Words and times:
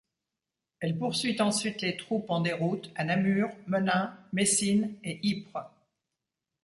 Elle 0.79 0.97
poursuit 0.97 1.39
ensuite 1.43 1.81
les 1.83 1.95
troupes 1.95 2.31
en 2.31 2.41
déroute 2.41 2.89
à 2.95 3.03
Namur, 3.03 3.51
Menin, 3.67 4.17
Messines 4.33 4.95
et 5.03 5.19
Ypres. 5.21 5.69